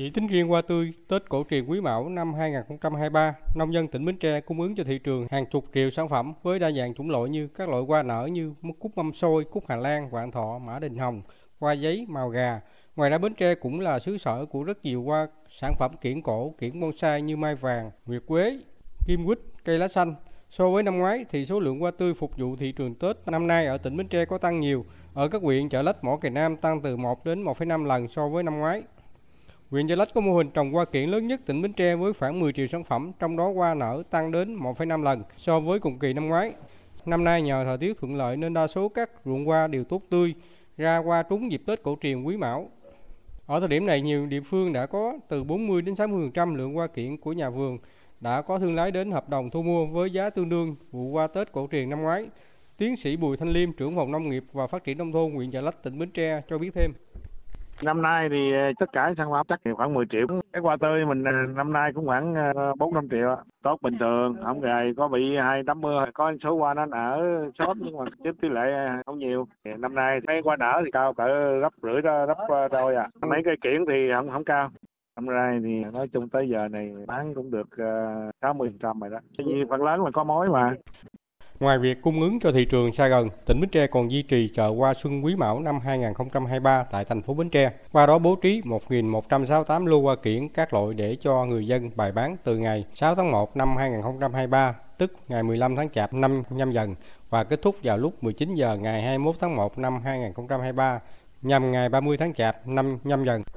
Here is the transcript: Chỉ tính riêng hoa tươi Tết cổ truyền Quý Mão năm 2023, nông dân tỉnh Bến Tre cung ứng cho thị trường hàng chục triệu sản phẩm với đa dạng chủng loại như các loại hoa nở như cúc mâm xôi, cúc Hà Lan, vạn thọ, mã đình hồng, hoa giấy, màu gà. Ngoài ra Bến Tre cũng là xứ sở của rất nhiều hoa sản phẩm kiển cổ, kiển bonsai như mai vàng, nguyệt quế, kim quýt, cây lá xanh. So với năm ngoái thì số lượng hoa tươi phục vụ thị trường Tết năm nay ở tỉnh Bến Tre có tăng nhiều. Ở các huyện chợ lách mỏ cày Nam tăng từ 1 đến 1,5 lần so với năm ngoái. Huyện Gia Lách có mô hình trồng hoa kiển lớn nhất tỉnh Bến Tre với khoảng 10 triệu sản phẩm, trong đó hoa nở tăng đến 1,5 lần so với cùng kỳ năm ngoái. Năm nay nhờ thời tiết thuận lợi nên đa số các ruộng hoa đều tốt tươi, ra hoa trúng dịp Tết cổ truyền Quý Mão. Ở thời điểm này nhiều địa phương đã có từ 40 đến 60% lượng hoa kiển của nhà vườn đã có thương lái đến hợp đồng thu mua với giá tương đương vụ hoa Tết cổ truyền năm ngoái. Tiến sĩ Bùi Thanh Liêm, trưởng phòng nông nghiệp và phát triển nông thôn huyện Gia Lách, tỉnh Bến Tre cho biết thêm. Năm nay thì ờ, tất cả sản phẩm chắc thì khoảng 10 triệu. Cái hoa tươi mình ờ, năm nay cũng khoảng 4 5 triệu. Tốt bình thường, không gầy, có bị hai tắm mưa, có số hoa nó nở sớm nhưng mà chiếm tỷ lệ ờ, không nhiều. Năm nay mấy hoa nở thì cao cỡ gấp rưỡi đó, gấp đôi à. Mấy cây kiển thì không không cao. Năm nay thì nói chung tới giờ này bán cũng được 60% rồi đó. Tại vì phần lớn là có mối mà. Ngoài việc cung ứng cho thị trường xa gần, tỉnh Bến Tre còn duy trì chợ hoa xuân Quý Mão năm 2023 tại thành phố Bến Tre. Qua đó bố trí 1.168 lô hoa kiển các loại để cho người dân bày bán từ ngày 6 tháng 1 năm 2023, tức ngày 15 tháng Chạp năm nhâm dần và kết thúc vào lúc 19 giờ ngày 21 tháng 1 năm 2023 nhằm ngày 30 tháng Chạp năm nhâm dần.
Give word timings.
Chỉ 0.00 0.10
tính 0.10 0.26
riêng 0.26 0.48
hoa 0.48 0.62
tươi 0.62 0.92
Tết 1.08 1.28
cổ 1.28 1.44
truyền 1.50 1.66
Quý 1.66 1.80
Mão 1.80 2.08
năm 2.08 2.34
2023, 2.34 3.34
nông 3.54 3.74
dân 3.74 3.88
tỉnh 3.88 4.04
Bến 4.04 4.16
Tre 4.16 4.40
cung 4.40 4.60
ứng 4.60 4.74
cho 4.74 4.84
thị 4.84 4.98
trường 4.98 5.26
hàng 5.30 5.46
chục 5.46 5.64
triệu 5.74 5.90
sản 5.90 6.08
phẩm 6.08 6.32
với 6.42 6.58
đa 6.58 6.70
dạng 6.70 6.94
chủng 6.94 7.10
loại 7.10 7.30
như 7.30 7.48
các 7.48 7.68
loại 7.68 7.82
hoa 7.82 8.02
nở 8.02 8.28
như 8.32 8.54
cúc 8.78 8.96
mâm 8.96 9.12
xôi, 9.12 9.44
cúc 9.44 9.64
Hà 9.68 9.76
Lan, 9.76 10.10
vạn 10.10 10.30
thọ, 10.30 10.58
mã 10.58 10.78
đình 10.78 10.98
hồng, 10.98 11.22
hoa 11.58 11.72
giấy, 11.72 12.06
màu 12.08 12.28
gà. 12.28 12.60
Ngoài 12.96 13.10
ra 13.10 13.18
Bến 13.18 13.34
Tre 13.34 13.54
cũng 13.54 13.80
là 13.80 13.98
xứ 13.98 14.18
sở 14.18 14.46
của 14.46 14.62
rất 14.62 14.84
nhiều 14.84 15.02
hoa 15.02 15.26
sản 15.50 15.74
phẩm 15.78 15.90
kiển 16.00 16.22
cổ, 16.22 16.54
kiển 16.58 16.80
bonsai 16.80 17.22
như 17.22 17.36
mai 17.36 17.54
vàng, 17.54 17.90
nguyệt 18.06 18.22
quế, 18.26 18.58
kim 19.06 19.26
quýt, 19.26 19.38
cây 19.64 19.78
lá 19.78 19.88
xanh. 19.88 20.14
So 20.50 20.70
với 20.70 20.82
năm 20.82 20.98
ngoái 20.98 21.24
thì 21.30 21.46
số 21.46 21.60
lượng 21.60 21.80
hoa 21.80 21.90
tươi 21.90 22.14
phục 22.14 22.36
vụ 22.36 22.56
thị 22.56 22.72
trường 22.72 22.94
Tết 22.94 23.16
năm 23.26 23.46
nay 23.46 23.66
ở 23.66 23.78
tỉnh 23.78 23.96
Bến 23.96 24.08
Tre 24.08 24.24
có 24.24 24.38
tăng 24.38 24.60
nhiều. 24.60 24.84
Ở 25.14 25.28
các 25.28 25.42
huyện 25.42 25.68
chợ 25.68 25.82
lách 25.82 26.04
mỏ 26.04 26.16
cày 26.16 26.30
Nam 26.30 26.56
tăng 26.56 26.80
từ 26.80 26.96
1 26.96 27.24
đến 27.24 27.44
1,5 27.44 27.84
lần 27.84 28.08
so 28.08 28.28
với 28.28 28.42
năm 28.42 28.58
ngoái. 28.58 28.82
Huyện 29.70 29.86
Gia 29.86 29.96
Lách 29.96 30.14
có 30.14 30.20
mô 30.20 30.36
hình 30.36 30.50
trồng 30.50 30.72
hoa 30.72 30.84
kiển 30.84 31.10
lớn 31.10 31.26
nhất 31.26 31.40
tỉnh 31.46 31.62
Bến 31.62 31.72
Tre 31.72 31.96
với 31.96 32.12
khoảng 32.12 32.40
10 32.40 32.52
triệu 32.52 32.66
sản 32.66 32.84
phẩm, 32.84 33.12
trong 33.18 33.36
đó 33.36 33.52
hoa 33.52 33.74
nở 33.74 34.02
tăng 34.10 34.32
đến 34.32 34.56
1,5 34.56 35.02
lần 35.02 35.22
so 35.36 35.60
với 35.60 35.78
cùng 35.78 35.98
kỳ 35.98 36.12
năm 36.12 36.28
ngoái. 36.28 36.52
Năm 37.06 37.24
nay 37.24 37.42
nhờ 37.42 37.64
thời 37.64 37.78
tiết 37.78 37.98
thuận 38.00 38.14
lợi 38.14 38.36
nên 38.36 38.54
đa 38.54 38.66
số 38.66 38.88
các 38.88 39.10
ruộng 39.24 39.44
hoa 39.44 39.66
đều 39.66 39.84
tốt 39.84 40.02
tươi, 40.10 40.34
ra 40.76 40.96
hoa 40.96 41.22
trúng 41.22 41.52
dịp 41.52 41.62
Tết 41.66 41.82
cổ 41.82 41.96
truyền 42.02 42.22
Quý 42.22 42.36
Mão. 42.36 42.70
Ở 43.46 43.60
thời 43.60 43.68
điểm 43.68 43.86
này 43.86 44.00
nhiều 44.00 44.26
địa 44.26 44.40
phương 44.40 44.72
đã 44.72 44.86
có 44.86 45.18
từ 45.28 45.44
40 45.44 45.82
đến 45.82 45.94
60% 45.94 46.54
lượng 46.54 46.74
hoa 46.74 46.86
kiển 46.86 47.16
của 47.16 47.32
nhà 47.32 47.50
vườn 47.50 47.78
đã 48.20 48.42
có 48.42 48.58
thương 48.58 48.74
lái 48.74 48.90
đến 48.90 49.10
hợp 49.10 49.28
đồng 49.28 49.50
thu 49.50 49.62
mua 49.62 49.86
với 49.86 50.10
giá 50.10 50.30
tương 50.30 50.48
đương 50.48 50.76
vụ 50.92 51.12
hoa 51.12 51.26
Tết 51.26 51.52
cổ 51.52 51.68
truyền 51.72 51.90
năm 51.90 52.02
ngoái. 52.02 52.26
Tiến 52.76 52.96
sĩ 52.96 53.16
Bùi 53.16 53.36
Thanh 53.36 53.50
Liêm, 53.50 53.72
trưởng 53.72 53.96
phòng 53.96 54.12
nông 54.12 54.28
nghiệp 54.28 54.44
và 54.52 54.66
phát 54.66 54.84
triển 54.84 54.98
nông 54.98 55.12
thôn 55.12 55.32
huyện 55.32 55.50
Gia 55.50 55.60
Lách, 55.60 55.82
tỉnh 55.82 55.98
Bến 55.98 56.10
Tre 56.10 56.42
cho 56.48 56.58
biết 56.58 56.70
thêm. 56.74 56.92
Năm 57.84 58.02
nay 58.02 58.28
thì 58.28 58.52
ờ, 58.52 58.72
tất 58.78 58.92
cả 58.92 59.14
sản 59.16 59.30
phẩm 59.30 59.46
chắc 59.48 59.60
thì 59.64 59.70
khoảng 59.72 59.94
10 59.94 60.06
triệu. 60.06 60.26
Cái 60.52 60.62
hoa 60.62 60.76
tươi 60.80 61.04
mình 61.06 61.24
ờ, 61.24 61.32
năm 61.56 61.72
nay 61.72 61.92
cũng 61.94 62.06
khoảng 62.06 62.34
4 62.78 62.94
5 62.94 63.08
triệu. 63.10 63.36
Tốt 63.62 63.78
bình 63.82 63.98
thường, 64.00 64.36
không 64.44 64.60
gầy, 64.60 64.94
có 64.96 65.08
bị 65.08 65.36
hai 65.36 65.62
tắm 65.66 65.80
mưa, 65.80 66.06
có 66.14 66.32
số 66.40 66.56
hoa 66.56 66.74
nó 66.74 66.86
nở 66.86 67.22
sớm 67.54 67.78
nhưng 67.84 67.96
mà 67.96 68.04
chiếm 68.24 68.34
tỷ 68.34 68.48
lệ 68.48 68.72
ờ, 68.72 69.02
không 69.06 69.18
nhiều. 69.18 69.46
Năm 69.78 69.94
nay 69.94 70.20
mấy 70.26 70.40
hoa 70.44 70.56
nở 70.56 70.82
thì 70.84 70.90
cao 70.90 71.14
cỡ 71.14 71.58
gấp 71.60 71.72
rưỡi 71.82 72.02
đó, 72.02 72.26
gấp 72.26 72.68
đôi 72.72 72.94
à. 72.94 73.08
Mấy 73.28 73.42
cây 73.44 73.56
kiển 73.60 73.84
thì 73.90 74.08
không 74.14 74.30
không 74.30 74.44
cao. 74.44 74.70
Năm 75.16 75.26
nay 75.26 75.60
thì 75.64 75.84
nói 75.92 76.08
chung 76.12 76.28
tới 76.28 76.48
giờ 76.48 76.68
này 76.68 76.92
bán 77.06 77.34
cũng 77.34 77.50
được 77.50 77.68
60% 78.40 79.00
rồi 79.00 79.10
đó. 79.10 79.18
Tại 79.38 79.46
vì 79.46 79.64
phần 79.70 79.82
lớn 79.82 80.04
là 80.04 80.10
có 80.10 80.24
mối 80.24 80.48
mà. 80.48 80.74
Ngoài 81.60 81.78
việc 81.78 82.02
cung 82.02 82.20
ứng 82.20 82.40
cho 82.40 82.52
thị 82.52 82.64
trường 82.64 82.92
xa 82.92 83.06
gần, 83.06 83.28
tỉnh 83.46 83.60
Bến 83.60 83.70
Tre 83.70 83.86
còn 83.86 84.10
duy 84.10 84.22
trì 84.22 84.48
chợ 84.48 84.68
hoa 84.68 84.94
xuân 84.94 85.24
Quý 85.24 85.36
Mão 85.36 85.60
năm 85.60 85.80
2023 85.80 86.84
tại 86.90 87.04
thành 87.04 87.22
phố 87.22 87.34
Bến 87.34 87.50
Tre. 87.50 87.72
Qua 87.92 88.06
đó 88.06 88.18
bố 88.18 88.36
trí 88.36 88.60
1.168 88.60 89.86
lô 89.86 90.00
hoa 90.00 90.16
kiển 90.16 90.48
các 90.48 90.74
loại 90.74 90.94
để 90.94 91.16
cho 91.20 91.44
người 91.44 91.66
dân 91.66 91.90
bày 91.96 92.12
bán 92.12 92.36
từ 92.44 92.58
ngày 92.58 92.84
6 92.94 93.14
tháng 93.14 93.30
1 93.30 93.56
năm 93.56 93.76
2023, 93.76 94.74
tức 94.98 95.12
ngày 95.28 95.42
15 95.42 95.76
tháng 95.76 95.90
Chạp 95.90 96.14
năm 96.14 96.42
nhâm 96.50 96.72
dần 96.72 96.94
và 97.30 97.44
kết 97.44 97.62
thúc 97.62 97.76
vào 97.82 97.98
lúc 97.98 98.24
19 98.24 98.54
giờ 98.54 98.76
ngày 98.76 99.02
21 99.02 99.34
tháng 99.40 99.56
1 99.56 99.78
năm 99.78 100.00
2023 100.04 101.00
nhằm 101.42 101.72
ngày 101.72 101.88
30 101.88 102.16
tháng 102.16 102.34
Chạp 102.34 102.66
năm 102.66 102.98
nhâm 103.04 103.24
dần. 103.24 103.42